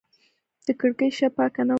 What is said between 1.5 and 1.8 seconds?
نه وه.